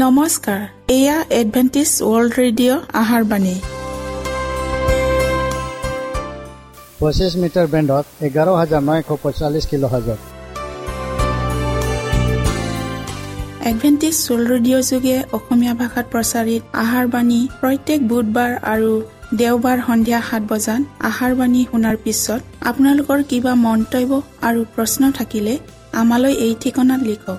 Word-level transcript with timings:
নমস্কাৰ 0.00 0.60
এয়া 0.96 1.16
Adventist 1.40 1.90
world 2.10 2.32
radio 2.40 2.80
আহাৰ 3.00 3.22
বাণী। 3.30 3.54
পঁচিছ 7.00 7.32
মিটাৰ 7.42 7.66
বেণ্ডত 7.72 8.04
এঘাৰ 8.26 8.48
হাজাৰ 8.60 8.82
নশ 8.88 9.08
পঁয়তাল্লিছ 9.22 9.64
কিলো 9.70 9.88
হাজাৰ 9.94 10.18
এডভেণ্টিছ 13.70 14.16
ৱৰ্ল্ড 14.26 14.48
ৰেডিঅ' 14.52 14.86
যোগে 14.90 15.16
অসমীয়া 15.36 15.74
ভাষাত 15.80 16.06
প্ৰচাৰিত 16.12 16.62
আহাৰ 16.84 17.06
বাণী 17.14 17.40
প্ৰত্যেক 17.60 18.00
বুধবাৰ 18.10 18.52
আৰু 18.72 18.92
দেওবাৰ 19.40 19.78
সন্ধিয়া 19.88 20.20
সাত 20.28 20.42
বজাত 20.52 20.82
আহাৰ 21.10 21.32
বাণী 21.40 21.60
শুনাৰ 21.70 21.96
পিছত 22.04 22.40
আপোনালোকৰ 22.70 23.18
কিবা 23.30 23.52
মন্তব্য 23.66 24.10
আৰু 24.48 24.60
প্ৰশ্ন 24.74 25.02
থাকিলে 25.18 25.54
আমালৈ 26.00 26.34
এই 26.46 26.52
ঠিকনাত 26.62 27.00
লিখক। 27.10 27.38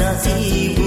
así. 0.00 0.85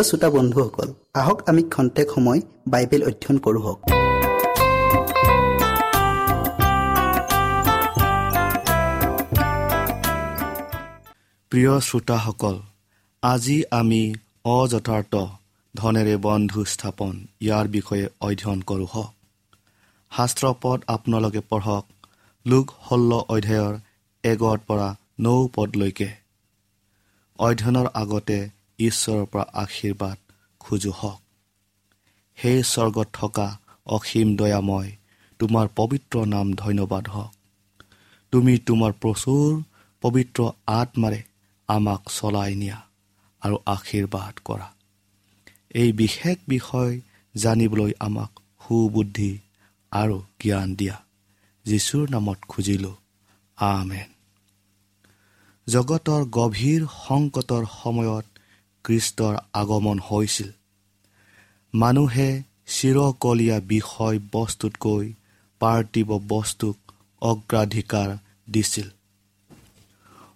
প্ৰিয় 0.00 0.10
শ্ৰোতা 0.10 0.28
বন্ধুসকল 0.36 0.88
আহক 1.20 1.38
আমি 1.50 1.62
খন্তেক 1.74 2.08
সময় 2.14 2.40
বাইবেল 2.72 3.02
অধ্যয়ন 3.08 3.36
কৰোঁ 3.44 3.62
প্ৰিয় 11.52 11.72
শ্ৰোতাসকল 11.88 12.56
আজি 13.22 13.56
আমি 13.80 14.02
অযথাৰ্থ 14.54 15.12
ধনেৰে 15.74 16.14
বন্ধু 16.26 16.60
স্থাপন 16.72 17.14
ইয়াৰ 17.40 17.66
বিষয়ে 17.68 18.06
অধ্যয়ন 18.26 18.60
কৰোঁ 18.60 18.88
হওক। 18.92 19.12
শাস্ত্ৰ 20.12 20.44
পদ 20.62 20.78
আপোনালোকে 20.94 21.40
পঢ়ক 21.50 21.84
লোক 22.46 22.66
ষোল্ল 22.86 23.10
অধ্যায়ৰ 23.34 23.74
এগৰ 24.24 24.58
পৰা 24.68 24.88
নৌ 25.24 25.38
পদলৈকে। 25.54 26.10
অধ্যয়নৰ 27.38 27.86
আগতে 28.02 28.38
ঈশ্বৰৰ 28.80 29.24
পৰা 29.26 29.42
আশীৰ্বাদ 29.52 30.18
খোজো 30.60 30.90
হওক। 30.90 31.20
সেই 32.36 32.62
স্বৰ্গত 32.62 33.08
থকা 33.12 33.58
অসীম 33.86 34.36
দয়াময় 34.36 34.96
তোমাৰ 35.38 35.68
পবিত্ৰ 35.76 36.24
নাম 36.24 36.52
ধন্যবাদ 36.52 37.08
হওক। 37.08 37.34
তুমি 38.30 38.58
তোমাৰ 38.58 38.92
প্ৰচুৰ 38.92 39.62
পবিত্ৰ 40.00 40.50
আত্মাৰে 40.66 41.22
আমাক 41.68 42.02
চলাই 42.08 42.54
নিয়া 42.54 42.78
আৰু 43.40 43.58
আশীৰ্বাদ 43.66 44.38
কৰা। 44.44 44.72
এই 45.74 45.92
বিশেষ 45.92 46.36
বিষয় 46.48 47.00
জানিবলৈ 47.36 47.92
আমাক 48.00 48.30
সুবুদ্ধি 48.38 49.38
আৰু 49.90 50.22
জ্ঞান 50.42 50.74
দিয়া। 50.74 51.04
যীশুৰ 51.64 52.10
নামত 52.10 52.38
খুজিলোঁ। 52.48 52.94
আমেন। 53.56 54.08
জগতৰ 55.68 56.24
গভীৰ 56.24 56.86
সংকটৰ 57.08 57.64
সময়ত 57.82 58.29
কৃষ্টৰ 58.84 59.34
আগমন 59.52 59.98
হৈছিল। 60.10 60.50
মানুহে 61.74 62.28
চিৰকলীয়া 62.66 63.56
বিষয় 63.60 64.16
বস্তুতকৈ 64.32 65.06
পাৰ্থিৱ 65.60 66.10
বস্তুক 66.28 66.76
অগ্ৰাধিকাৰ 67.22 68.08
দিছিল। 68.50 68.88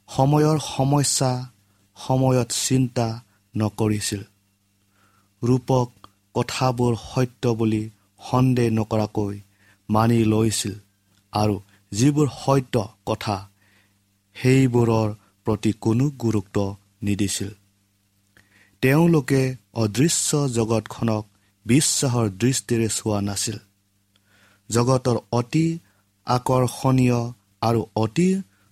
সময়ৰ 0.08 0.58
সমস্যা 0.76 1.30
সময়ত 1.96 2.50
চিন্তা 2.66 3.06
নকৰিছিল। 3.54 4.22
ৰূপক 5.42 5.88
কথাবোৰ 6.34 6.92
সত্য 7.04 7.44
বুলি 7.54 7.82
সন্দেহ 8.20 8.68
নকৰাকৈ 8.70 9.34
মানি 9.88 10.18
লৈছিল 10.24 10.74
আৰু 11.32 11.56
যিবোৰ 11.92 12.28
সত্য 12.44 12.74
কথা 13.06 13.36
সেইবোৰৰ 14.36 15.08
প্ৰতি 15.46 15.70
কোনো 15.80 16.04
গুৰুত্ব 16.20 16.56
নিদিছিল। 17.02 17.50
তেওঁলোকে 18.84 19.42
অদৃশ্য 19.74 20.30
জগতখনক 20.48 21.24
বিশ্বাসৰ 21.66 22.26
দৃষ্টিৰে 22.30 22.88
চোৱা 22.88 23.20
নাছিল। 23.20 23.56
জগতৰ 24.70 25.16
অতি 25.32 25.66
আকৰ্ষণীয় 26.26 27.20
আৰু 27.62 27.80
অতি 27.96 28.28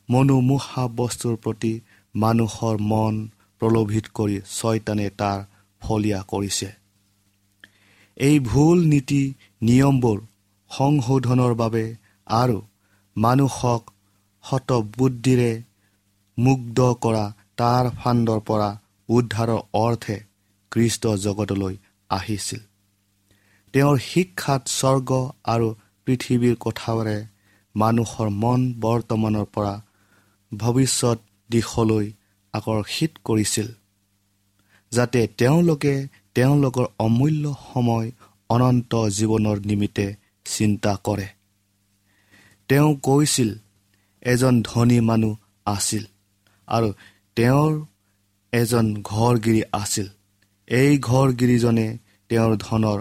মনোমোহা 0.08 0.84
বস্তুৰ 0.88 1.36
প্ৰতি 1.36 1.72
মানুহৰ 2.14 2.76
মন 2.80 3.14
প্ৰলোভিত 3.60 4.06
কৰি 4.14 4.36
ছয়তানে 4.58 5.08
তাৰ 5.10 5.38
ফলীয়া 5.82 6.20
কৰিছে। 6.22 6.68
এই 8.16 8.36
ভুল 8.40 8.78
নীতি 8.84 9.22
নিয়মবোৰ 9.62 10.18
সংশোধনৰ 10.70 11.52
বাবে 11.54 11.84
আৰু 12.26 12.58
মানুহক 13.16 13.82
শতবুদ্ধিৰে 14.44 15.52
মুগ্ধ 16.38 16.78
কৰা 17.02 17.24
তাৰ 17.56 17.84
ফাণ্ডৰ 17.90 18.40
পৰা 18.40 18.70
উদ্ধাৰৰ 19.16 19.60
অৰ্থে 19.84 20.16
কৃষ্ট 20.72 21.02
জগতলৈ 21.24 21.74
আহিছিল। 22.10 22.62
তেওঁৰ 23.74 23.96
শিক্ষাত 24.10 24.62
স্বৰ্গ 24.78 25.10
আৰু 25.44 25.68
পৃথিৱীৰ 26.06 26.56
কথাৰে 26.64 27.18
মানুহৰ 27.74 28.28
মন 28.42 28.60
বৰ্তমানৰ 28.80 29.46
পৰা 29.54 29.74
ভৱিষ্যত 30.52 31.18
দিশলৈ 31.50 32.06
আকৰ্ষিত 32.54 33.12
কৰিছিল 33.24 33.68
যাতে 34.92 35.20
তেওঁলোকে 35.38 35.94
তেওঁলোকৰ 36.34 36.86
অমূল্য 36.98 37.44
সময় 37.68 38.08
অনন্ত 38.50 38.92
জীৱনৰ 39.18 39.56
নিমিত্তে 39.68 40.06
চিন্তা 40.46 40.92
কৰে। 41.06 41.28
তেওঁ 42.70 42.90
কৈছিল 43.06 43.50
এজন 44.22 44.54
ধনী 44.62 44.98
মানুহ 45.00 45.34
আছিল 45.66 46.04
আৰু 46.68 46.88
তেওঁৰ 47.36 47.72
এজন 48.52 48.86
ঘৰগিৰি 49.02 49.62
আছিল। 49.72 50.08
এই 50.68 50.98
ঘৰগিৰিজনে 50.98 51.98
তেওঁৰ 52.30 52.56
ধনৰ 52.56 52.98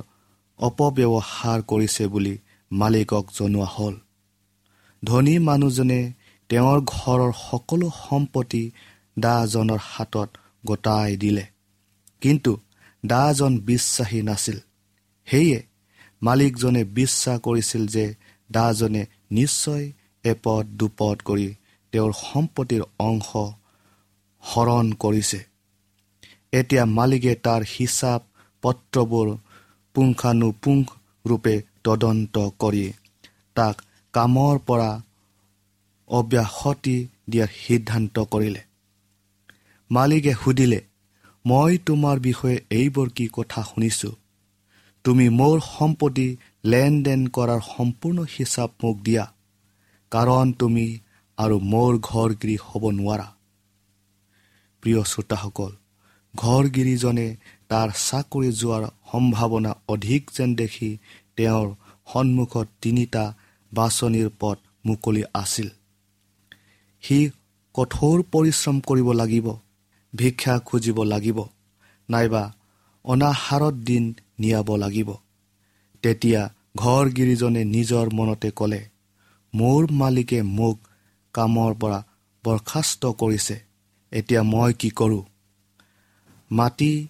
অপব্যৱহাৰ 0.60 1.60
কৰিছে 1.62 2.08
বুলি 2.08 2.38
মালিকক 2.72 3.26
জনোৱা 3.40 3.66
হ'ল। 3.66 3.96
ধনী 5.04 5.40
মানুহজনে 5.40 6.14
তেওঁৰ 6.50 6.80
ঘৰৰ 6.86 7.32
সকলো 7.50 7.92
সম্পত্তি 8.08 8.72
দাজনৰ 9.20 9.80
হাতত 9.82 10.30
গোটাই 10.66 11.18
দিলে। 11.18 11.46
কিন্তু 12.22 12.52
দাজন 13.06 13.58
বিশ্বাসী 13.60 14.22
নাছিল। 14.22 14.58
সেয়ে 15.28 15.60
মালিকজনে 16.22 16.84
বিশ্বাস 16.84 17.40
কৰিছিল 17.40 17.88
যে 17.88 18.16
দাজনে 18.52 19.06
নিশ্চয় 19.32 19.92
এপদ 20.24 20.64
দুপদ 20.66 21.18
কৰি 21.26 21.56
তেওঁৰ 21.92 22.12
সম্পত্তিৰ 22.14 22.84
অংশ 23.00 23.30
হৰণ 24.44 24.88
কৰিছে। 24.94 25.40
এতিয়া 26.54 26.84
মালিকে 26.86 27.34
তাৰ 27.36 27.62
হিচাপ 27.76 28.22
পত্ৰবোৰ 28.64 29.28
পুংখানুপুংখ 29.96 30.88
ৰূপে 31.26 31.56
তদন্ত 31.84 32.36
কৰি 32.60 32.84
তাক 33.56 33.76
কামৰ 34.14 34.56
পৰা 34.68 34.92
অব্যাহতি 36.10 36.98
দিয়াৰ 37.30 37.52
সিদ্ধান্ত 37.58 38.16
কৰিলে। 38.32 38.62
মালিকে 39.92 40.34
সুধিলে 40.34 40.80
মই 41.46 41.78
তোমাৰ 41.86 42.20
বিষয়ে 42.20 42.58
এইবোৰ 42.70 43.08
কি 43.10 43.26
কথা 43.34 43.62
শুনিছোঁ? 43.64 44.14
তুমি 45.06 45.26
মোৰ 45.30 45.58
সম্পত্তি 45.68 46.28
লেনদেন 46.66 47.22
কৰাৰ 47.28 47.62
সম্পূৰ্ণ 47.68 48.26
হিচাপ 48.36 48.72
মোক 48.84 48.98
দিয়া 49.04 49.26
কাৰণ 50.12 50.52
তুমি 50.54 50.88
আৰু 51.38 51.56
মোৰ 51.72 51.92
ঘৰগিৰি 52.00 52.56
হ'ব 52.66 52.84
নোৱাৰা। 52.92 53.28
প্ৰিয় 54.82 55.02
শ্ৰোতাসকল 55.04 55.72
ঘৰগিৰিজনে 56.34 57.28
তাৰ 57.70 57.90
চাকৰি 58.08 58.50
যোৱাৰ 58.62 58.84
সম্ভাৱনা 59.12 59.72
অধিক 59.88 60.22
যেন 60.38 60.50
দেখি 60.56 60.90
তেওঁৰ 61.38 61.68
সন্মুখত 62.08 62.68
তিনিটা 62.82 63.24
বাছনিৰ 63.72 64.30
পথ 64.40 64.58
মুকলি 64.86 65.24
আছিল। 65.34 65.70
সি 67.04 67.18
কঠোৰ 67.76 68.18
পৰিশ্ৰম 68.34 68.78
কৰিব 68.88 69.08
লাগিব 69.22 69.48
ভিক্ষা 70.14 70.56
খুজিব 70.68 70.98
লাগিব 71.04 71.38
নাইবা 72.10 72.44
অনাহাৰত 73.06 73.76
দিন 73.90 74.04
নিয়াব 74.40 74.70
লাগিব। 74.76 75.10
তেতিয়া 76.04 76.42
ঘৰগিৰিজনে 76.78 77.62
নিজৰ 77.76 78.06
মনতে 78.18 78.50
ক'লে 78.52 78.82
মোৰ 79.54 79.82
মালিকে 79.92 80.40
মোক 80.58 80.78
কামৰ 81.34 81.72
পৰা 81.82 82.00
বৰ্খাস্ত 82.44 83.04
কৰিছে। 83.22 83.58
এতিয়া 84.12 84.44
মই 84.44 84.74
কি 84.74 84.90
কৰোঁ? 84.90 85.24
মাটি 86.52 87.08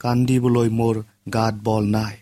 কান্দিবলৈ 0.00 0.68
মোৰ 0.68 1.02
গাত 1.32 1.54
বল 1.64 1.84
নাই। 1.86 2.16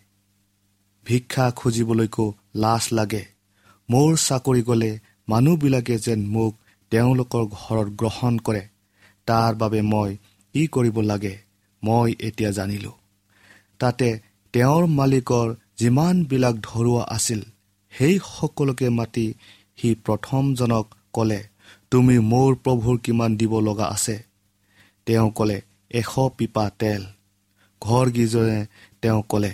ভিক্ষা 1.06 1.50
খুজিবলৈকো 1.50 2.34
লাজ 2.54 2.84
লাগে। 2.92 3.24
মোৰ 3.90 4.16
চাকৰি 4.16 4.62
গ'লে 4.62 4.98
মানুহবিলাকে 5.28 5.96
যেন 5.98 6.20
মোক 6.26 6.52
তেওঁলোকৰ 6.90 7.44
ঘৰত 7.46 7.88
গ্ৰহণ 7.88 8.38
কৰে। 8.38 8.68
তাৰ 9.26 9.54
বাবে 9.54 9.82
মই 9.82 10.16
কি 10.54 10.66
কৰিব 10.66 11.00
লাগে? 11.00 11.38
মই 11.82 12.14
এতিয়া 12.20 12.50
জানিলোঁ। 12.50 12.92
তাতে 13.78 14.08
তেওঁৰ 14.54 14.86
মালিকৰ 14.86 15.54
যিমানবিলাক 15.78 16.54
ধৰুৱা 16.62 17.02
আছিল 17.02 17.40
সেই 17.92 18.18
সকলোকে 18.38 18.88
মাতি 18.88 19.34
সি 19.76 19.94
প্ৰথমজনক 19.94 20.86
ক'লে 21.12 21.40
তুমি 21.92 22.18
মোৰ 22.18 22.54
প্ৰভুৰ 22.54 22.98
কিমান 22.98 23.36
দিব 23.36 23.52
লগা 23.60 23.86
আছে? 23.86 24.24
তেওঁ 25.06 25.30
ক'লে 25.30 25.62
এশ 25.90 26.12
পিপা 26.36 26.70
তেল। 26.78 27.02
ঘৰগীজনে 27.82 28.66
তেওঁ 29.02 29.22
ক'লে 29.28 29.52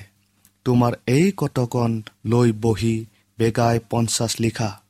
তোমাৰ 0.64 0.92
এই 1.07 1.33
কটকন 1.37 2.02
লৈ 2.25 2.52
বহি 2.52 3.07
বেগাই 3.38 3.80
পঞ্চাছ 3.90 4.40
লিখা। 4.40 4.80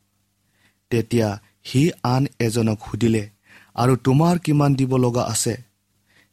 তেতিয়া 0.90 1.40
সি 1.64 1.90
আন 2.02 2.26
এজনক 2.40 2.78
সুধিলে 2.90 3.30
আৰু 3.74 3.96
তোমাৰ 3.96 4.38
কিমান 4.38 4.74
দিব 4.74 4.96
লগা 4.96 5.22
আছে? 5.22 5.56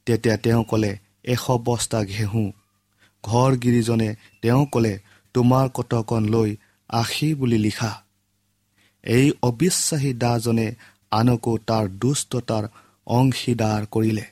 তেতিয়া 0.06 0.38
তেওঁ 0.38 0.64
ক'লে 0.64 0.98
এশ 1.24 1.44
বস্তা 1.66 2.00
ঘেঁহু। 2.04 2.52
ঘৰগিৰিজনে 3.24 4.16
তেওঁ 4.42 4.66
ক'লে 4.66 5.00
তোমাৰ 5.34 5.66
কটকন 5.70 6.24
লৈ 6.26 6.56
আশী 6.90 7.34
বুলি 7.34 7.58
লিখা। 7.58 8.02
এই 9.04 9.32
অবিশ্বাসী 9.42 10.14
দাজনে 10.14 10.76
আনকো 11.12 11.58
তাৰ 11.58 11.86
দুষ্টতাৰ 11.90 12.68
অংশীদাৰ 13.08 13.86
কৰিলে। 13.86 14.26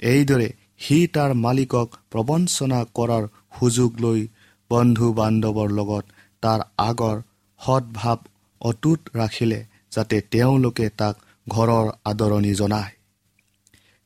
এইদৰে 0.00 0.48
সি 0.78 1.06
তাৰ 1.06 1.34
মালিকক 1.34 1.88
প্ৰবঞ্চনা 2.10 2.80
কৰাৰ 2.94 3.24
সুযোগ 3.58 4.00
লৈ 4.00 4.28
বন্ধু 4.70 5.12
বান্ধৱৰ 5.12 5.70
লগত 5.70 6.04
তাৰ 6.40 6.60
আগৰ 6.78 7.16
সৎভাৱ 7.60 8.18
অটুট 8.60 9.00
ৰাখিলে 9.14 9.60
যাতে 9.90 10.20
তেওঁলোকে 10.20 10.88
তাক 10.96 11.16
ঘৰৰ 11.48 11.86
আদৰণি 12.04 12.54
জনায়। 12.54 12.92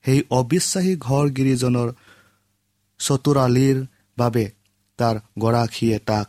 সেই 0.05 0.23
অবিশ্বাসী 0.31 0.97
ঘৰ 0.97 1.25
গিৰিজনৰ 1.31 1.89
চতুৰালিৰ 2.99 3.87
বাবে 4.19 4.45
তাৰ 4.99 5.17
গৰাকীয়ে 5.39 5.99
তাক 5.99 6.29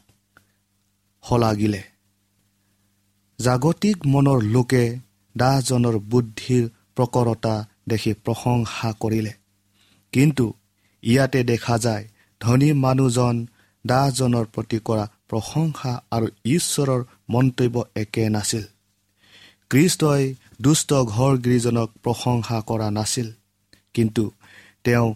শলাগিলে। 1.23 1.83
জাগতিক 3.39 3.97
মনৰ 4.05 4.41
লোকে 4.43 4.99
দাহজনৰ 5.37 5.95
বুদ্ধিৰ 6.11 6.63
প্ৰকৰতা 6.95 7.55
দেখি 7.89 8.11
প্ৰশংসা 8.25 8.89
কৰিলে। 9.01 9.33
কিন্তু 10.13 10.45
ইয়াতে 11.03 11.39
দেখা 11.43 11.75
যায় 11.77 12.05
ধনী 12.41 12.69
মানুহজন 12.83 13.35
দাহজনৰ 13.85 14.45
প্ৰতি 14.53 14.79
কৰা 14.87 15.05
প্ৰশংসা 15.29 15.91
আৰু 16.11 16.27
ঈশ্বৰৰ 16.45 17.01
মন্তব্য 17.29 17.75
একে 17.95 18.23
নাছিল। 18.29 18.63
কৃষ্টই 19.71 20.23
দুষ্ট 20.61 20.89
ঘৰ 21.13 21.33
গিৰিজনক 21.45 21.89
প্ৰশংসা 22.03 22.57
কৰা 22.69 22.87
নাছিল 22.91 23.27
কিন্তু 23.93 24.23
তেওঁ 24.83 25.07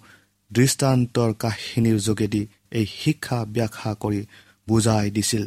দৃষ্টান্তৰ 0.51 1.31
কাহিনীৰ 1.33 1.97
যোগেদি 1.99 2.43
এই 2.71 2.85
শিক্ষা 2.99 3.39
ব্যাখ্যা 3.55 3.91
কৰি 4.01 4.21
বুজাই 4.67 5.07
দিছিল। 5.11 5.43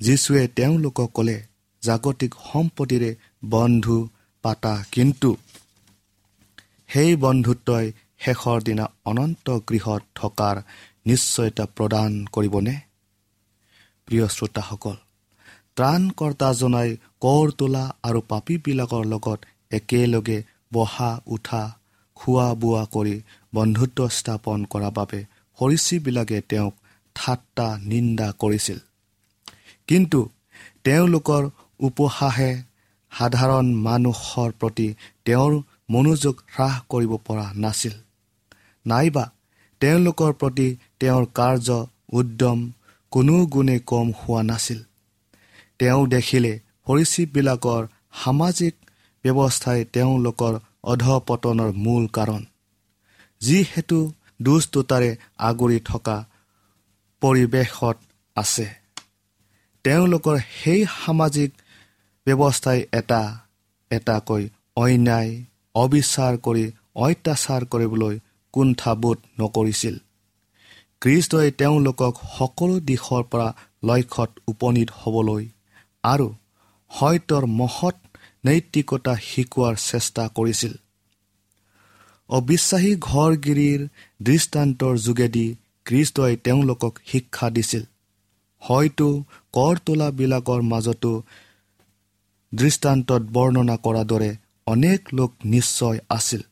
যীশুৱে 0.00 0.42
তেওঁলোকক 0.56 1.10
ক'লে 1.14 1.36
জাগতিক 1.82 2.32
সম্পত্তিৰে 2.52 3.10
বন্ধু 3.44 4.08
পাতা। 4.44 4.74
কিন্তু 4.92 5.30
সেই 6.88 7.12
বন্ধুত্বই 7.16 7.86
শেষৰ 8.18 8.58
দিনা 8.62 8.84
অনন্ত 9.04 9.46
গৃহত 9.68 10.02
থকাৰ 10.14 10.56
নিশ্চয়তা 11.06 11.64
প্ৰদান 11.76 12.10
কৰিবনে? 12.34 12.74
প্ৰিয় 14.08 14.26
শ্ৰোতাসকল 14.28 14.96
ত্ৰাণকৰ্তাজনাই 15.76 16.90
কৰ 17.20 17.46
তোলা 17.58 17.84
আৰু 18.02 18.20
পাপীবিলাকৰ 18.28 19.04
লগত 19.04 19.40
একেলগে 19.70 20.38
বহা 20.72 21.10
উঠা 21.26 21.62
খোৱা 22.16 22.48
বোৱা 22.54 22.84
কৰি 22.94 23.16
বন্ধুত্ব 23.52 23.98
স্থাপন 24.08 24.58
কৰাৰ 24.72 24.92
বাবে 24.98 25.20
সৰীচীবিলাকে 25.58 26.38
তেওঁক 26.48 26.74
ঠাট্টা 27.16 27.66
নিন্দা 27.90 28.28
কৰিছিল। 28.42 28.78
কিন্তু 29.88 30.20
তেওঁলোকৰ 30.84 31.42
উপহাসে 31.80 32.52
সাধাৰণ 33.18 33.66
মানুহৰ 33.74 34.50
প্ৰতি 34.60 34.88
তেওঁৰ 35.24 35.52
মনোযোগ 35.90 36.34
হ্ৰাস 36.54 36.74
কৰিব 36.88 37.12
পৰা 37.26 37.46
নাছিল। 37.54 37.94
নাইবা 38.86 39.24
তেওঁলোকৰ 39.80 40.32
প্ৰতি 40.32 40.68
তেওঁৰ 41.00 41.24
কাৰ্য 41.34 41.68
উদ্যম 42.12 42.58
কোনো 43.12 43.36
গুণে 43.46 43.76
কম 43.78 44.06
হোৱা 44.10 44.42
নাছিল। 44.42 44.80
তেওঁ 45.78 46.02
দেখিলে 46.06 46.52
সৰীচীবিলাকৰ 46.86 47.82
সামাজিক 48.24 48.74
ব্যৱস্থাই 49.24 49.84
তেওঁলোকৰ 49.92 50.54
অধপতনৰ 50.84 51.70
মূল 51.72 52.04
কাৰণ। 52.06 52.42
যিহেতু 53.40 53.98
দুষ্টতাৰে 54.42 55.10
আগুৰি 55.38 55.78
থকা 55.80 56.16
পৰিৱেশত 57.22 57.96
আছে। 58.36 58.66
তেওঁলোকৰ 59.84 60.36
সেই 60.62 60.86
সামাজিক 61.04 61.50
ব্যৱস্থাই 62.26 62.80
এটা 62.92 63.22
এটাকৈ 63.90 64.42
অন্যায় 64.76 65.32
অবিচাৰ 65.74 66.34
কৰি 66.46 66.64
অত্যাচাৰ 66.96 67.62
কৰিবলৈ 67.64 68.14
কুণ্ঠাবোধ 68.54 69.18
নকৰিছিল। 69.40 69.94
কৃষ্টই 71.00 71.50
তেওঁলোকক 71.50 72.14
সকলো 72.38 72.74
দিশৰ 72.80 73.22
পৰা 73.22 73.48
লক্ষ্যত 73.84 74.30
উপনীত 74.48 74.90
হ'বলৈ 75.00 75.44
আৰু 76.04 76.28
সত্যৰ 76.90 77.44
মহৎ 77.60 77.96
নৈতিকতা 78.46 79.14
শিকোৱাৰ 79.28 79.74
চেষ্টা 79.90 80.24
কৰিছিল। 80.36 80.74
অবিশ্বাসী 82.30 82.92
ঘৰগিৰিৰ 83.08 83.80
দৃষ্টান্তৰ 84.22 84.94
যোগেদি 84.98 85.46
কৃষ্টই 85.86 86.34
তেওঁলোকক 86.36 86.94
শিক্ষা 87.06 87.46
দিছিল। 87.50 87.84
হয়তো 88.62 89.08
কৰ 89.52 89.74
তোলাবিলাকৰ 89.86 90.60
মাজতো 90.62 91.12
দৃষ্টান্তত 92.54 93.22
বৰ্ণনা 93.32 93.76
কৰাৰ 93.76 94.04
দৰে 94.04 94.30
অনেক 94.66 95.00
লোক 95.12 95.32
নিশ্চয় 95.44 95.98
আছিল। 96.08 96.42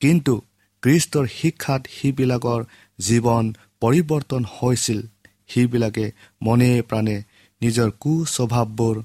কিন্তু 0.00 0.34
কৃষ্টৰ 0.82 1.26
শিক্ষাত 1.26 1.82
সিবিলাকৰ 1.86 2.60
জীৱন 2.98 3.44
পৰিৱৰ্তন 3.80 4.42
হৈছিল। 4.56 5.00
সিবিলাকে 5.48 6.06
মনে 6.42 6.70
প্ৰাণে 6.82 7.16
নিজৰ 7.62 7.88
কুস্বভাৱবোৰ 8.00 8.96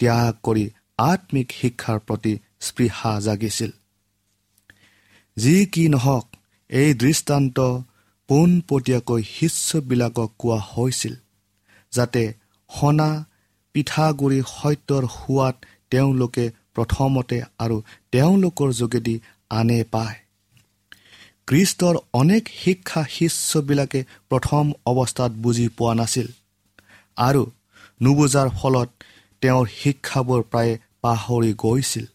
ত্যাগ 0.00 0.34
কৰি 0.42 0.64
আত্মিক 0.98 1.48
শিক্ষাৰ 1.60 1.98
প্ৰতি 1.98 2.32
স্পৃহা 2.60 3.12
জাগিছিল। 3.20 3.70
যি 5.36 5.56
কি 5.66 5.84
নহওক 5.88 6.26
এই 6.70 6.94
দৃষ্টান্ত 6.94 7.58
পোনপটীয়াকৈ 8.28 9.22
শিষ্যবিলাকক 9.22 10.30
কোৱা 10.38 10.58
হৈছিল 10.70 11.14
যাতে 11.92 12.22
সনা 12.70 13.10
পিঠাগুৰি 13.74 14.38
সত্যৰ 14.48 15.04
সোৱাদ 15.16 15.54
তেওঁলোকে 15.90 16.44
প্ৰথমতে 16.74 17.38
আৰু 17.58 17.76
তেওঁলোকৰ 18.12 18.68
যোগেদি 18.72 19.16
আনে 19.50 19.80
পায়। 19.92 20.16
কৃষ্টৰ 21.48 21.94
অনেক 22.12 22.42
শিক্ষা 22.62 23.02
শিষ্যবিলাকে 23.08 24.00
প্ৰথম 24.30 24.64
অৱস্থাত 24.86 25.32
বুজি 25.42 25.66
পোৱা 25.78 25.94
নাছিল 25.94 26.28
আৰু 27.16 27.42
নুবুজাৰ 28.00 28.48
ফলত 28.58 28.88
তেওঁৰ 29.42 29.66
শিক্ষাবোৰ 29.80 30.40
প্ৰায়ে 30.52 30.74
পাহৰি 31.02 31.52
গৈছিল। 31.54 32.06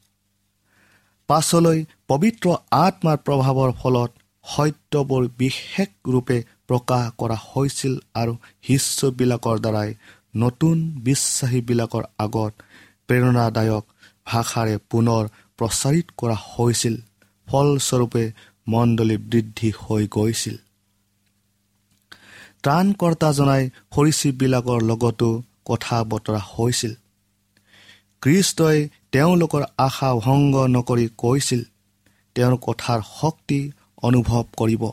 পাছলৈ 1.30 1.80
পবিত্ৰ 2.08 2.48
আত্মাৰ 2.78 3.18
প্ৰভাৱৰ 3.26 3.72
ফলত 3.82 4.12
সত্যবোৰ 4.46 5.24
বিশেষ 5.38 5.90
ৰূপে 6.14 6.38
প্ৰকাশ 6.68 7.04
কৰা 7.18 7.38
হৈছিল 7.50 7.94
আৰু 8.14 8.34
শিষ্যবিলাকৰ 8.64 9.58
দ্বাৰাই 9.60 9.90
নতুন 10.36 10.78
বিশ্বাসীবিলাকৰ 11.00 12.04
আগত 12.18 12.54
প্ৰেৰণাদায়ক 13.08 13.84
ভাষাৰে 14.26 14.76
পুনৰ 14.90 15.24
প্ৰচাৰিত 15.58 16.08
কৰা 16.18 16.38
হৈছিল। 16.50 16.96
ফলস্বৰূপে 17.48 18.24
মণ্ডলী 18.68 19.18
বৃদ্ধি 19.18 19.70
হৈ 19.80 20.08
গৈছিল। 20.12 20.58
ত্ৰাণকৰ্তাজনাই 22.64 23.64
সৰীচীবিলাকৰ 23.96 24.80
লগতো 24.82 25.30
কথা 25.66 25.98
বতৰা 26.04 26.42
হৈছিল। 26.54 26.94
কৃষ্টই 28.22 28.90
তেওঁলোকৰ 29.12 29.64
আশা 29.78 30.10
ভংগ 30.16 30.56
নকৰি 30.68 31.10
কৈছিল 31.18 31.62
তেওঁৰ 32.36 32.56
কথাৰ 32.58 33.00
শক্তি 33.22 33.60
অনুভৱ 34.02 34.44
কৰিব। 34.58 34.84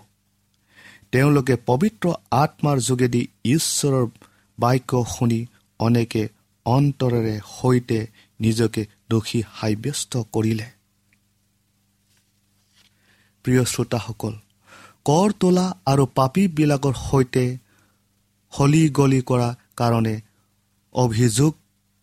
তেওঁলোকে 1.13 1.55
পবিত্ৰ 1.67 2.15
আত্মাৰ 2.31 2.79
যোগেদি 2.79 3.23
ঈশ্বৰৰ 3.45 4.07
বাক্য 4.59 4.91
শুনি 5.09 5.41
অনেকে 5.81 6.23
অন্তৰেৰে 6.67 7.37
সৈতে 7.61 7.99
নিজকে 8.41 8.83
দোষী 9.11 9.41
সাব্যস্ত 9.57 10.13
কৰিলে। 10.33 10.69
প্ৰিয় 13.45 13.65
শ্ৰোতাসকল 13.65 14.35
কৰ 15.05 15.29
তোলা 15.41 15.67
আৰু 15.87 16.05
পাপীবিলাকৰ 16.15 16.95
সৈতে 17.01 17.45
হলি 18.53 18.83
গলি 18.89 19.21
কৰা 19.21 19.49
কাৰণে 19.77 20.15
অভিযোগ 20.95 21.53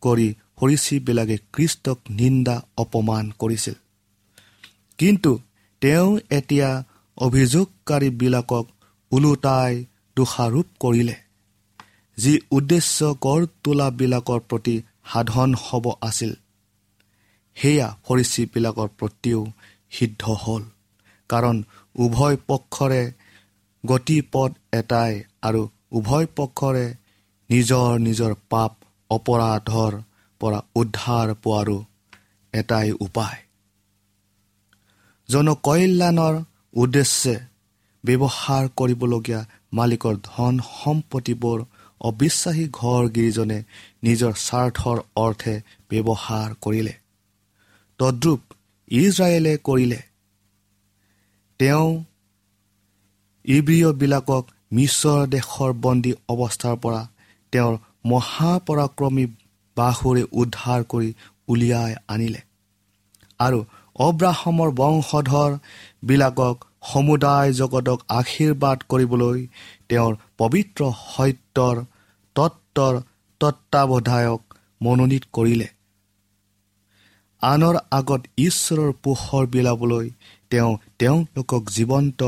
কৰি 0.03 0.27
সৰীচীবিলাকে 0.59 1.37
কৃষ্টক 1.53 1.99
নিন্দা 2.09 2.55
অপমান 2.77 3.25
কৰিছিল। 3.39 3.73
কিন্তু 4.99 5.31
তেওঁ 5.81 6.09
এতিয়া 6.29 6.69
অভিযোগকাৰীবিলাকক 7.17 8.65
ওলোটাই 9.11 9.73
দোষাৰোপ 10.17 10.67
কৰিলে। 10.79 11.15
যি 12.21 12.33
উদ্দেশ্য 12.51 12.97
কৰ 13.25 13.41
তোলাবিলাকৰ 13.63 14.39
প্ৰতি 14.49 14.75
সাধন 15.11 15.49
হ'ব 15.63 15.85
আছিল। 16.01 16.31
সেয়া 17.57 17.87
ফৰিচীবিলাকৰ 18.05 18.89
প্ৰতিও 18.99 19.39
সিদ্ধ 19.91 20.23
হ'ল। 20.43 20.63
কাৰণ 21.29 21.55
উভয় 21.95 22.37
পক্ষৰে 22.47 23.01
গতিপথ 23.83 24.51
এটাই 24.73 25.13
আৰু 25.43 25.61
উভয় 25.91 26.27
পক্ষৰে 26.35 26.85
নিজৰ 27.49 27.89
নিজৰ 27.99 28.33
পাপ 28.49 28.71
অপৰাধৰ 29.09 29.93
পৰা 30.41 30.59
উদ্ধাৰ 30.75 31.27
পোৱাৰো 31.43 31.77
এটাই 32.53 32.91
উপায়। 32.99 33.39
জনকল্যাণৰ 35.29 36.35
উদ্দেশ্যে 36.73 37.35
ব্যৱহাৰ 38.03 38.63
কৰিবলগীয়া 38.77 39.41
মালিকৰ 39.73 40.15
ধন 40.23 40.53
সম্পত্তিবোৰ 40.73 41.59
অবিশ্বাসী 42.01 42.65
ঘৰ 42.73 43.03
গিৰিজনে 43.15 43.59
নিজৰ 44.03 44.33
স্বাৰ্থৰ 44.37 44.97
অৰ্থে 45.15 45.55
ব্যৱহাৰ 45.89 46.49
কৰিলে। 46.61 46.93
তদ্ৰুপ 47.99 48.41
ইজৰাইলে 48.91 49.53
কৰিলে। 49.63 49.99
তেওঁ 51.59 51.89
ইব্ৰীয়বিলাকক 53.45 54.43
মিশ্ৰৰ 54.71 55.21
দেশৰ 55.27 55.71
বন্দী 55.83 56.13
অৱস্থাৰ 56.29 56.75
পৰা 56.75 57.01
তেওঁৰ 57.53 57.75
মহাপৰাক্ৰমী 58.05 59.25
বাহুৰে 59.77 60.23
উদ্ধাৰ 60.31 60.81
কৰি 60.83 61.09
উলিয়াই 61.47 61.93
আনিলে 62.07 62.41
আৰু 63.39 63.59
অব্ৰাহমৰ 63.99 64.69
বংশধৰবিলাকক 64.71 66.55
সমুদায় 66.83 67.51
জগতক 67.53 67.99
আশীৰ্বাদ 68.09 68.77
কৰিবলৈ 68.89 69.39
তেওঁৰ 69.89 70.13
পবিত্ৰ 70.37 70.81
সত্যৰ 71.07 71.75
তত্বৰ 72.35 73.01
তত্বাৱধায়ক 73.39 74.41
মনোনীত 74.81 75.23
কৰিলে। 75.33 75.67
আনৰ 77.41 77.75
আগত 77.91 78.21
ঈশ্বৰৰ 78.37 78.91
পোহৰ 79.03 79.47
বিলাবলৈ 79.47 80.09
তেওঁ 80.49 80.77
তেওঁলোকক 80.99 81.69
জীৱন্ত 81.69 82.21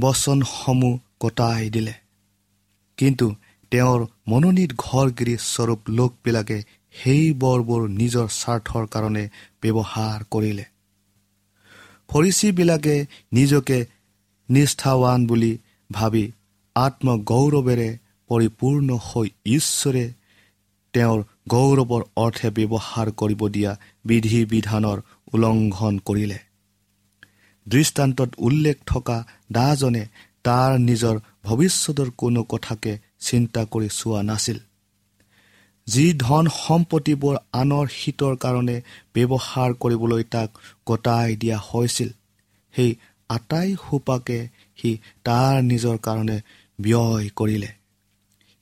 বচনসমূহ 0.00 0.98
কটাই 1.20 1.70
দিলে। 1.70 1.94
কিন্তু 2.96 3.34
তেওঁৰ 3.70 4.06
মনোনীত 4.28 4.72
ঘৰগিৰি 4.78 5.36
স্বৰূপ 5.38 5.80
লোকবিলাকে 5.88 6.62
সেই 6.92 7.32
বৰবোৰ 7.32 7.88
নিজৰ 7.88 8.28
স্বাৰ্থৰ 8.28 8.86
কাৰণে 8.86 9.28
ব্যৱহাৰ 9.62 10.24
কৰিলে। 10.30 10.64
ফৰিচীবিলাকে 12.08 13.06
নিজকে 13.32 13.86
নিষ্ঠাৱান 14.50 15.26
বুলি 15.26 15.58
ভাবি 15.92 16.32
আত্মগৌৰৱেৰে 16.76 17.98
পৰিপূৰ্ণ 18.32 18.98
হৈ 19.06 19.28
ঈশ্বৰে 19.46 20.04
তেওঁৰ 20.94 21.20
গৌৰৱৰ 21.48 22.02
অৰ্থে 22.16 22.48
ব্যৱহাৰ 22.56 23.10
কৰিব 23.20 23.40
দিয়া 23.48 23.72
বিধি 24.04 24.40
বিধানৰ 24.46 24.98
উলংঘন 25.32 25.98
কৰিলে। 26.08 26.38
দৃষ্টান্তত 27.66 28.30
উল্লেখ 28.38 28.76
থকা 28.86 29.16
দাজনে 29.52 30.04
তাৰ 30.44 30.78
নিজৰ 30.78 31.18
ভৱিষ্যতৰ 31.44 32.08
কোনো 32.18 32.42
কথাকে 32.44 32.92
চিন্তা 33.20 33.62
কৰি 33.72 33.88
চোৱা 33.92 34.22
নাছিল। 34.22 34.58
যি 35.86 36.04
ধন 36.18 36.48
সম্পত্তিবোৰ 36.56 37.36
আনৰ 37.52 37.86
শীতৰ 37.94 38.34
কাৰণে 38.36 38.76
ব্যৱহাৰ 39.14 39.70
কৰিবলৈ 39.82 40.22
তাক 40.34 40.50
গতাই 40.86 41.36
দিয়া 41.36 41.58
হৈছিল 41.68 42.10
সেই 42.74 42.90
আটাই 43.30 43.76
সোপাকে 43.82 44.38
সি 44.78 44.90
তাৰ 45.24 45.54
নিজৰ 45.62 45.96
কাৰণে 45.98 46.36
ব্যয় 46.78 47.28
কৰিলে। 47.36 47.70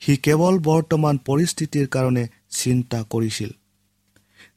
সি 0.02 0.16
কেৱল 0.16 0.54
বৰ্তমান 0.58 1.18
পৰিস্থিতিৰ 1.26 1.86
কাৰণে 1.86 2.24
চিন্তা 2.50 3.00
কৰিছিল। 3.10 3.50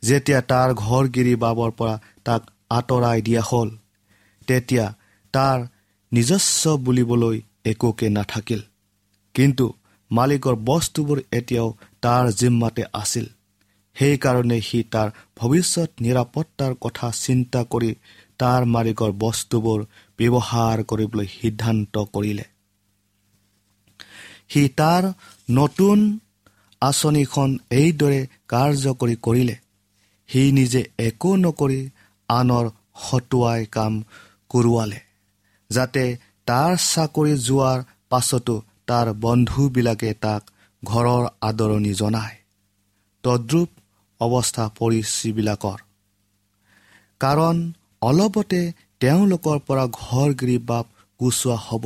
যেতিয়া 0.04 0.42
তাৰ 0.42 0.70
ঘৰগিৰি 0.74 1.36
বাবৰ 1.36 1.72
পৰা 1.72 1.96
তাক 2.24 2.42
আঁতৰাই 2.70 3.22
দিয়া 3.22 3.42
হ'ল 3.42 3.70
তেতিয়া 4.48 4.86
তাৰ 5.34 5.60
নিজস্ব 6.12 6.78
বুলিবলৈ 6.78 7.42
একোকে 7.66 8.10
নাথাকিল। 8.10 8.62
কিন্তু 9.36 9.66
মালিকৰ 10.12 10.56
বস্তুবোৰ 10.56 11.20
এতিয়াও 11.32 11.70
তাৰ 12.02 12.32
জিম্মাতে 12.32 12.84
আছিল। 12.94 13.26
সেইকাৰণে 13.96 14.62
সি 14.62 14.80
তাৰ 14.84 15.10
ভৱিষ্যত 15.38 15.90
নিৰাপত্তাৰ 16.02 16.74
কথা 16.82 17.12
চিন্তা 17.16 17.62
কৰি 17.64 17.92
তাৰ 18.40 18.62
মালিকৰ 18.66 19.12
বস্তুবোৰ 19.20 19.80
ব্যৱহাৰ 20.20 20.84
কৰিবলৈ 20.84 21.28
সিদ্ধান্ত 21.42 22.06
কৰিলে। 22.14 22.46
সি 24.54 24.64
তাৰ 24.80 25.04
নতুন 25.50 26.00
আঁচনিখন 26.82 27.50
এইদৰে 27.72 28.20
কাৰ্যকৰী 28.48 29.16
কৰিলে। 29.26 29.56
সি 30.30 30.42
নিজে 30.52 30.82
একো 31.00 31.32
নকৰি 31.36 31.80
আনৰ 32.30 32.66
হতুৱাই 33.04 33.66
কাম 33.76 33.94
কৰোৱালে 34.52 35.00
যাতে 35.70 36.04
তাৰ 36.48 36.74
চাকৰি 36.84 37.34
যোৱাৰ 37.48 37.80
পাছতো 38.10 38.56
তাৰ 38.88 39.08
বন্ধুবিলাকে 39.24 40.12
তাক 40.24 40.42
ঘৰৰ 40.84 41.24
আদৰণি 41.42 41.94
জনায়। 41.94 42.38
তদ্ৰুপ 43.24 43.70
অৱস্থা 44.22 44.66
পৰিচীবিলাকৰ 44.80 45.80
কাৰণ 47.22 47.58
অলপতে 48.02 48.62
তেওঁলোকৰ 49.02 49.58
পৰা 49.68 49.86
ঘৰগিৰি 50.00 50.58
বাপ 50.70 50.86
গুচোৱা 51.20 51.58
হ'ব। 51.68 51.84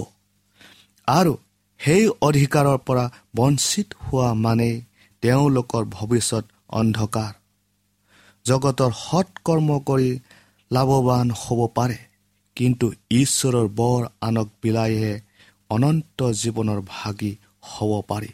আৰু 1.07 1.33
সেই 1.79 2.03
অধিকাৰৰ 2.21 2.77
পৰা 2.87 3.05
বঞ্চিত 3.35 3.87
হোৱা 4.03 4.29
মানেই 4.43 4.75
তেওঁলোকৰ 5.23 5.83
ভৱিষ্যত 5.91 6.45
অন্ধকাৰ। 6.69 7.33
জগতৰ 8.45 8.91
সৎকৰ্ম 8.99 9.69
কৰি 9.79 10.09
লাভৱান 10.71 11.27
হ'ব 11.31 11.59
পাৰে 11.77 11.97
কিন্তু 12.57 12.87
ঈশ্বৰৰ 13.11 13.67
বৰ 13.79 14.01
আনক 14.21 14.47
বিলাইহে 14.61 15.13
অনন্ত 15.69 16.19
জীৱনৰ 16.41 16.79
ভাগি 16.87 17.31
হ'ব 17.69 17.91
পাৰি। 18.09 18.31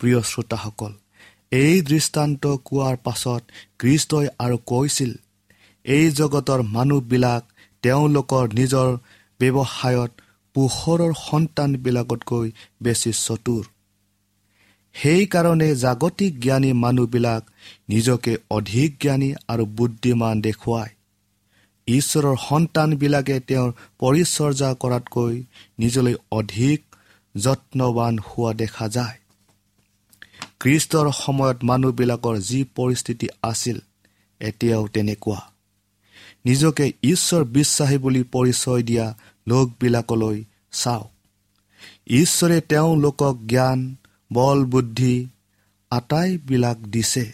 প্ৰিয় 0.00 0.20
শ্ৰোতাসকল 0.22 0.92
এই 1.52 1.74
দৃষ্টান্ত 1.82 2.42
কোৱাৰ 2.64 2.96
পাছত 2.96 3.42
কৃষ্টই 3.78 4.26
আৰু 4.38 4.56
কৈছিল 4.66 5.12
এই 5.84 6.06
জগতৰ 6.10 6.60
মানুহবিলাক 6.68 7.42
তেওঁলোকৰ 7.84 8.44
নিজৰ 8.54 8.88
ব্যৱসায়ত 9.40 10.12
পোহৰৰ 10.54 11.12
সন্তানবিলাকতকৈ 11.30 12.50
বেছি 12.82 13.12
চতুৰ। 13.12 13.64
সেইকাৰণে 14.94 15.76
জাগতিক 15.76 16.40
জ্ঞানী 16.40 16.72
মানুহবিলাক 16.72 17.42
নিজকে 17.88 18.36
অধিক 18.50 18.90
জ্ঞানী 19.00 19.34
আৰু 19.48 19.64
বুদ্ধিমান 19.66 20.40
দেখুৱায়। 20.40 20.92
ঈশ্বৰৰ 21.88 22.36
সন্তানবিলাকে 22.48 23.40
তেওঁৰ 23.40 23.70
পৰিচৰ্যা 23.98 24.74
কৰাতকৈ 24.80 25.42
নিজলৈ 25.78 26.14
অধিক 26.32 26.82
যত্নৱান 27.34 28.18
হোৱা 28.18 28.52
দেখা 28.52 28.88
যায়। 28.88 29.18
খ্ৰীষ্টৰ 30.60 31.06
সময়ত 31.12 31.58
মানুহবিলাকৰ 31.64 32.36
যি 32.38 32.64
পৰিস্থিতি 32.74 33.28
আছিল 33.42 33.78
এতিয়াও 34.40 34.88
তেনেকুৱা। 34.88 35.40
নিজকে 36.44 36.92
ঈশ্বৰ 37.02 37.44
বিশ্বাসী 37.44 37.98
বুলি 37.98 38.22
পৰিচয় 38.22 38.82
দিয়া 38.82 39.06
লোকবিলাকলৈ 39.48 40.44
চাওক। 40.72 41.10
ঈশ্বৰে 42.06 42.60
তেওঁলোকক 42.60 43.36
জ্ঞান 43.46 43.96
বল 44.32 44.64
বুদ্ধি 44.64 45.28
আটাইবিলাক 45.90 46.78
দিছে। 46.78 47.32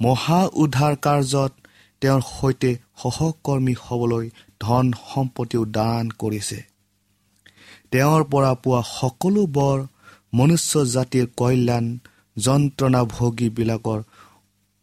মহা 0.00 0.48
উদ্ধাৰ 0.52 0.96
কাৰ্যত 0.96 1.52
তেওঁৰ 2.00 2.20
সৈতে 2.20 2.76
সহকৰ্মী 3.02 3.74
হ'বলৈ 3.80 4.30
ধন 4.60 4.92
সম্পত্তিও 5.14 5.64
দান 5.64 6.10
কৰিছে। 6.10 6.62
তেওঁৰ 7.90 8.24
পৰা 8.24 8.54
পোৱা 8.54 8.82
সকলো 9.00 9.46
বৰ 9.46 9.86
মনুষ্য 10.34 10.84
জাতিৰ 10.84 11.26
কল্যাণ 11.36 11.98
যন্ত্ৰণাভোগীবিলাকৰ 12.36 14.02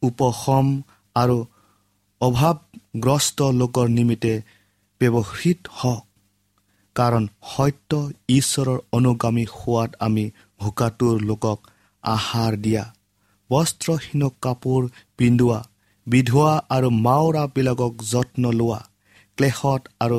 উপশম 0.02 0.82
আৰু 1.15 1.46
অভাৱগ্ৰস্ত 2.22 3.41
লোকৰ 3.41 3.88
নিমিত্তে 3.88 4.41
ব্যৱহৃত 5.00 5.58
হওক। 5.72 6.06
কাৰণ 6.95 7.23
সত্য 7.55 7.91
ঈশ্বৰৰ 8.29 8.79
অনুগামী 8.91 9.45
হোৱাত 9.55 9.91
আমি 9.99 10.25
ভোকাটোৰ 10.60 11.15
লোকক 11.21 11.60
আহাৰ 12.03 12.53
দিয়া। 12.58 12.84
বস্ত্ৰহীনক 13.49 14.34
কাপোৰ 14.41 14.81
পিন্ধোৱা 15.17 15.60
বিধোৱা 16.08 16.53
আৰু 16.69 16.89
মাওৰাবিলাকক 17.05 17.93
যত্ন 18.12 18.43
লোৱা 18.51 18.81
ক্লেশত 19.38 19.81
আৰু 19.99 20.17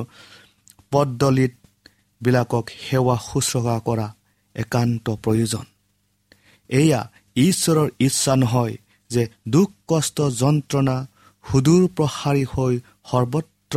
পদলিতবিলাকক 0.93 2.67
সেৱা 2.81 3.17
শুশ্ৰূষা 3.29 3.77
কৰা 3.87 4.09
একান্ত 4.57 5.07
প্ৰয়োজন। 5.25 5.65
এয়া 6.71 7.01
ঈশ্বৰৰ 7.37 7.89
ইচ্ছা 8.01 8.35
নহয় 8.37 8.75
যে 9.11 9.23
দুখ 9.49 9.69
কষ্ট 9.89 10.19
যন্ত্ৰণা 10.41 10.97
সুদূৰ 11.45 11.83
প্ৰসাৰী 11.97 12.45
হৈ 12.53 12.75
সৰ্বত্ৰ 13.11 13.77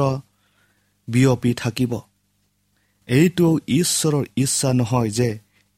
বিয়পি 1.07 1.51
থাকিব। 1.53 1.93
এইটোও 3.09 3.53
ঈশ্বৰৰ 3.79 4.25
ইচ্ছা 4.35 4.69
নহয় 4.73 5.09
যে 5.09 5.29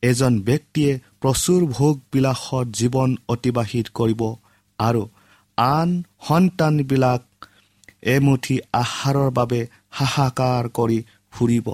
এজন 0.03 0.33
ব্যক্তিয়ে 0.39 0.91
প্ৰচুৰ 1.21 1.61
ভোগবিলাসত 1.77 2.65
জীৱন 2.79 3.09
অতিবাহিত 3.29 3.87
কৰিব 3.93 4.21
আৰু 4.79 5.03
আন 5.57 5.89
সন্তানবিলাক 6.27 7.23
এমুঠি 8.03 8.55
আহাৰৰ 8.73 9.29
বাবে 9.31 9.59
হাহাকাৰ 9.89 10.63
কৰি 10.77 10.99
ফুৰিব। 11.33 11.67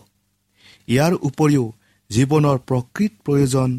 ইয়াৰ 0.87 1.13
উপৰিও 1.29 1.65
জীৱনৰ 2.09 2.57
প্ৰকৃত 2.69 3.13
প্ৰয়োজন 3.25 3.69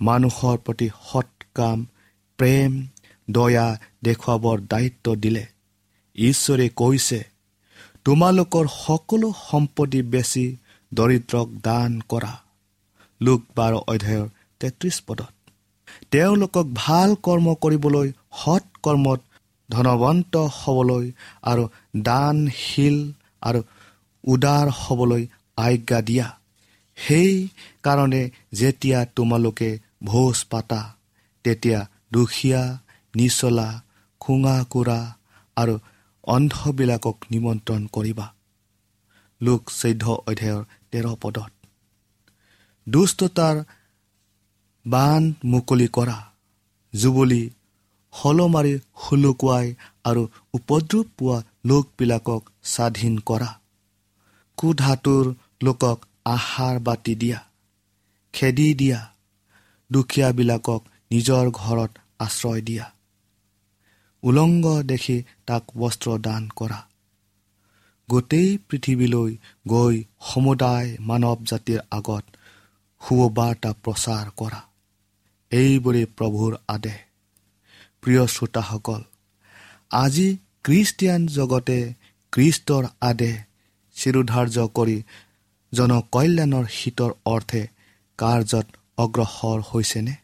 মানুহৰ 0.00 0.56
প্ৰতি 0.58 0.88
সৎ 1.10 1.30
কাম 1.54 1.78
প্ৰেম 2.38 2.72
দয়া 3.28 3.66
দেখুৱাবৰ 4.04 4.58
দায়িত্ব 4.70 5.06
দিলে। 5.14 5.44
ঈশ্বৰে 6.16 6.66
কৈছে 6.80 7.20
তোমালোকৰ 8.04 8.66
সকলো 8.86 9.28
সম্পত্তি 9.50 10.00
বেচি 10.12 10.46
দৰিদ্ৰক 10.94 11.48
দান 11.64 12.00
কৰা। 12.08 12.32
লোক 13.20 13.40
বাৰ 13.56 13.72
অধ্যায়ৰ 13.74 14.28
তেত্ৰিছ 14.60 14.96
পদত। 15.06 15.32
তেওঁলোকক 16.10 16.66
ভাল 16.74 17.10
কৰ্ম 17.22 17.54
কৰিবলৈ 17.54 18.08
সৎ 18.32 18.64
কৰ্মত 18.82 19.20
ধনৱন্ত 19.70 20.34
হ'বলৈ 20.36 21.04
আৰু 21.42 21.64
দানশীল 22.02 23.12
আৰু 23.42 23.60
উদাৰ 24.24 24.66
হ'বলৈ 24.70 25.26
আজ্ঞা 25.56 26.00
দিয়া। 26.00 26.28
সেই 26.98 27.48
কাৰণে 27.82 28.30
যেতিয়া 28.52 28.98
তোমালোকে 29.16 29.70
ভোজ 30.04 30.44
পাতা 30.44 30.82
তেতিয়া 31.44 31.80
দুখীয়া 32.12 32.62
নিচলা 33.14 33.68
খুঙা 34.20 34.56
কোৰা 34.70 35.00
আৰু 35.56 35.74
অন্ধবিলাকক 36.24 37.16
নিমন্ত্ৰণ 37.30 37.82
কৰিবা। 37.92 38.26
লোক 39.40 39.62
চৈধ্য 39.70 40.04
অধ্যায়ৰ 40.26 40.62
তেৰ 40.92 41.06
পদত 41.20 41.52
দুষ্টতাৰ 42.86 43.56
বান 44.86 45.22
মুকলি 45.44 45.88
কৰা 45.88 46.18
যুৱলী 46.94 47.42
হলমাৰি 48.14 48.72
শুলুকুৱাই 49.02 49.66
আৰু 50.04 50.22
উপদ্ৰৱ 50.54 51.04
পোৱা 51.18 51.36
লোকবিলাকক 51.66 52.42
স্বাধীন 52.64 53.14
কৰা। 53.18 53.50
কুধাতুৰ 54.58 55.26
লোকক 55.62 55.98
আহাৰ 56.24 56.78
বাতি 56.78 57.14
দিয়া 57.14 57.40
খেদি 58.34 58.68
দিয়া 58.74 59.00
দুখীয়াবিলাকক 59.90 60.82
নিজৰ 61.10 61.44
ঘৰত 61.50 61.92
আশ্ৰয় 62.18 62.60
দিয়া। 62.60 62.86
উলংগ 64.22 64.66
দেখি 64.82 65.16
তাক 65.46 65.64
বস্ত্ৰ 65.78 66.18
দান 66.18 66.42
কৰা। 66.56 66.78
গোটেই 68.12 68.50
পৃথিৱীলৈ 68.68 69.30
গৈ 69.68 69.94
সমুদায় 70.28 70.88
মানৱ 71.08 71.38
জাতিৰ 71.50 71.80
আগত 71.98 72.24
সুবাৰ্তা 73.02 73.70
প্ৰচাৰ 73.84 74.26
কৰা। 74.36 74.60
এইবোৰে 75.52 76.02
প্ৰভুৰ 76.16 76.52
আদেশ। 76.68 76.98
প্ৰিয় 78.02 78.22
শ্ৰোতাসকল 78.26 79.00
আজি 79.94 80.28
খ্ৰীষ্টিয়ান 80.64 81.22
জগতে 81.36 81.78
খ্ৰীষ্টৰ 82.32 82.84
আদেশ 83.00 83.36
চিৰোধাৰ্য 83.96 84.66
কৰি 84.76 84.96
জনকল্যাণৰ 85.72 86.66
শীতৰ 86.78 87.12
অৰ্থে 87.26 87.62
কাৰ্যত 88.18 88.66
অগ্ৰসৰ 88.98 89.58
হৈছেনে? 89.70 90.14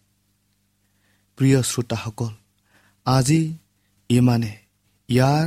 প্ৰিয় 1.38 1.58
শ্ৰোতাসকল 1.62 2.32
আজি 3.06 3.40
ইমানে 4.10 4.52
ইয়াৰ 5.08 5.46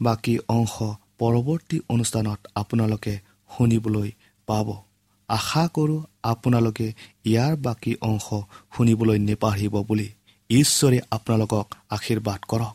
বাকী 0.00 0.34
অংশ 0.48 0.74
পৰৱৰ্তী 1.20 1.80
অনুষ্ঠানত 1.88 2.38
আপোনালোকে 2.54 3.12
শুনিবলৈ 3.56 4.10
পাব। 4.46 4.68
আশা 5.28 5.68
কৰোঁ 5.74 6.00
আপোনালোকে 6.22 6.86
ইয়াৰ 7.24 7.56
বাকী 7.56 7.92
অংশ 8.00 8.26
শুনিবলৈ 8.76 9.18
নেপাহৰিব 9.18 9.74
বুলি। 9.88 10.08
ঈশ্বৰে 10.50 10.98
আপোনালোকক 11.10 11.66
আশীৰ্বাদ 11.90 12.40
কৰক। 12.48 12.74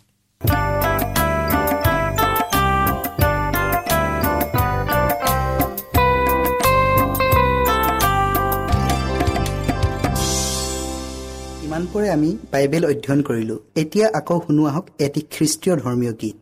ইমানপুৰে 11.65 12.07
আমি 12.09 12.29
বাইবেল 12.51 12.83
অধ্যয়ন 12.85 13.21
কৰিলো। 13.21 13.55
এতিয়া 13.75 14.07
আকৌ 14.13 14.37
শুনো 14.47 14.65
আহক 14.65 14.85
এটি 14.99 15.21
খ্ৰীষ্টীয় 15.31 15.75
ধৰ্মীয় 15.75 16.13
গীত। 16.13 16.35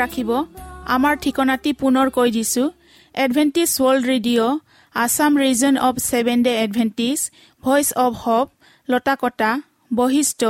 ৰাখিব 0.00 0.30
আমাৰ 0.94 1.14
ঠিকনাটি 1.22 1.70
পুনৰ 1.80 2.06
কৈ 2.16 2.28
দিছোঁ। 2.36 2.66
Adventist 3.14 3.68
world 3.76 4.02
radio 4.12 4.58
Assam 4.94 5.32
region 5.44 5.74
of 5.86 5.94
seven 6.10 6.38
day 6.46 6.52
Adventist 6.64 7.18
voice 7.62 7.88
of 8.04 8.12
hope 8.22 8.46
Latakata 8.88 9.50
Basistha 9.98 10.42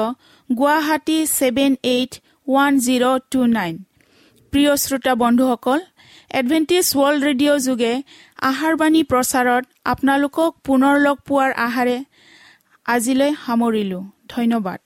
Guwahati 0.50 1.18
seven 1.38 1.72
eight 1.94 2.12
one 2.48 2.72
zero 2.86 3.06
two 3.32 3.40
nine 3.52 3.74
প্ৰিয় 4.52 4.72
শ্ৰোতা 4.82 5.12
বন্ধুসকল 5.22 5.80
এডভেণ্টিজ 6.40 6.84
ৱৰ্ল্ড 6.94 7.20
ৰেডিঅ' 7.28 7.64
যোগে 7.66 7.92
আহাৰবাণী 8.50 9.02
প্ৰচাৰত 9.10 9.64
আপোনালোকক 9.92 10.50
পুনৰ 10.66 10.94
লগ 11.06 11.16
পোৱাৰ 11.28 11.50
আহাৰে 11.66 11.96
আজিলৈ 12.86 13.30
সামৰিলোঁ। 13.44 14.02
ধন্যবাদ। 14.34 14.85